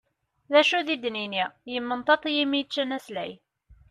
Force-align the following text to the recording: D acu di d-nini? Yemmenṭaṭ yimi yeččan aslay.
D 0.51 0.53
acu 0.59 0.79
di 0.87 0.95
d-nini? 1.01 1.45
Yemmenṭaṭ 1.73 2.21
yimi 2.35 2.57
yeččan 2.59 2.95
aslay. 2.97 3.31